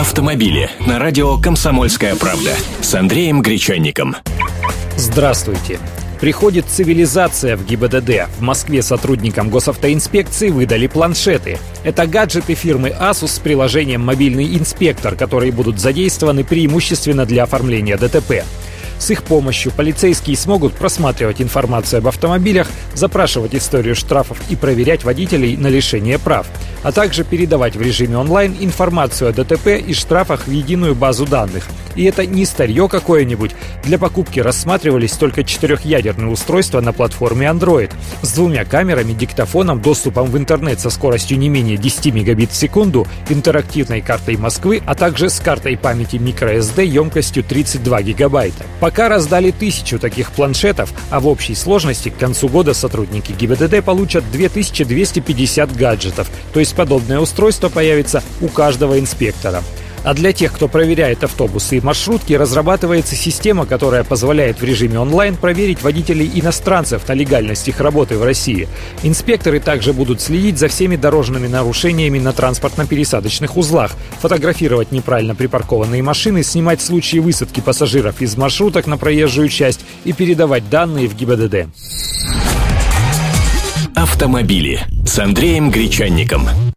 [0.00, 4.16] Автомобили на радио «Комсомольская правда» с Андреем Гречанником.
[4.96, 5.78] Здравствуйте.
[6.22, 8.30] Приходит цивилизация в ГИБДД.
[8.38, 11.58] В Москве сотрудникам госавтоинспекции выдали планшеты.
[11.84, 18.44] Это гаджеты фирмы Asus с приложением «Мобильный инспектор», которые будут задействованы преимущественно для оформления ДТП.
[19.00, 25.56] С их помощью полицейские смогут просматривать информацию об автомобилях, запрашивать историю штрафов и проверять водителей
[25.56, 26.46] на лишение прав,
[26.82, 31.66] а также передавать в режиме онлайн информацию о ДТП и штрафах в единую базу данных.
[31.96, 33.52] И это не старье какое-нибудь.
[33.84, 37.90] Для покупки рассматривались только четырехъядерные устройства на платформе Android
[38.22, 43.06] с двумя камерами, диктофоном, доступом в интернет со скоростью не менее 10 мегабит в секунду,
[43.28, 48.64] интерактивной картой Москвы, а также с картой памяти microSD емкостью 32 гигабайта.
[48.80, 54.24] Пока раздали тысячу таких планшетов, а в общей сложности к концу года сотрудники ГИБДД получат
[54.30, 59.62] 2250 гаджетов, то есть подобное устройство появится у каждого инспектора.
[60.02, 65.36] А для тех, кто проверяет автобусы и маршрутки, разрабатывается система, которая позволяет в режиме онлайн
[65.36, 68.68] проверить водителей иностранцев на легальность их работы в России.
[69.02, 76.42] Инспекторы также будут следить за всеми дорожными нарушениями на транспортно-пересадочных узлах, фотографировать неправильно припаркованные машины,
[76.42, 81.66] снимать случаи высадки пассажиров из маршруток на проезжую часть и передавать данные в ГИБДД.
[83.94, 86.48] Автомобили с Андреем Гречанником.